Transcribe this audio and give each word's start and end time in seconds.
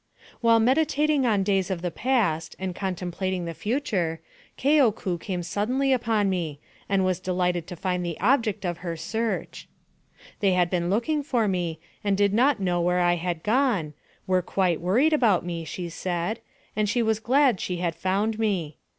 While 0.39 0.59
meditating 0.59 1.27
on 1.27 1.43
days 1.43 1.69
of 1.69 1.83
the 1.83 1.91
past, 1.91 2.55
and 2.57 2.75
contem 2.75 3.11
plating 3.11 3.45
the 3.45 3.53
future, 3.53 4.19
Keoku 4.57 5.19
came 5.21 5.43
suddenly 5.43 5.93
upon 5.93 6.27
me, 6.27 6.59
and 6.89 7.05
was 7.05 7.19
delighted 7.19 7.67
to 7.67 7.75
find 7.75 8.03
the 8.03 8.19
object 8.19 8.65
of 8.65 8.79
her 8.79 8.97
search. 8.97 9.67
They 10.39 10.53
had 10.53 10.71
been 10.71 10.89
looking 10.89 11.21
for 11.21 11.47
me, 11.47 11.79
and 12.03 12.17
did 12.17 12.33
not 12.33 12.59
know 12.59 12.81
where 12.81 12.99
I 13.01 13.13
had 13.13 13.43
gone, 13.43 13.93
were 14.25 14.41
quite 14.41 14.81
worried 14.81 15.13
about 15.13 15.45
me, 15.45 15.65
she 15.65 15.87
said, 15.87 16.39
and 16.75 16.89
she 16.89 17.03
was 17.03 17.19
glad 17.19 17.59
she 17.59 17.77
had 17.77 17.93
found 17.93 18.39
me. 18.39 18.77